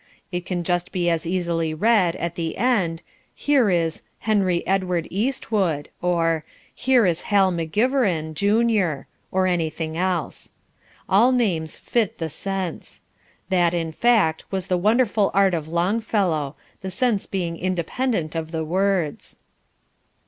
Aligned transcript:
It 0.31 0.47
can 0.47 0.63
just 0.63 0.97
as 0.97 1.27
easily 1.27 1.75
read, 1.75 2.15
at 2.15 2.33
the 2.33 2.57
end, 2.57 3.03
"Here 3.35 3.69
is 3.69 4.01
Henry 4.17 4.65
Edward 4.65 5.07
Eastwood," 5.11 5.89
or, 6.01 6.43
"Here 6.73 7.05
is 7.05 7.21
Hal 7.29 7.51
McGiverin, 7.51 8.33
Junior," 8.33 9.05
or 9.31 9.45
anything 9.45 9.95
else. 9.95 10.53
All 11.07 11.31
names 11.31 11.77
fit 11.77 12.17
the 12.17 12.31
sense. 12.31 13.03
That, 13.49 13.75
in 13.75 13.91
fact, 13.91 14.43
was 14.49 14.65
the 14.65 14.75
wonderful 14.79 15.29
art 15.35 15.53
of 15.53 15.67
Longfellow 15.67 16.55
the 16.81 16.89
sense 16.89 17.27
being 17.27 17.55
independent 17.55 18.33
of 18.33 18.49
the 18.49 18.65
words. 18.65 19.37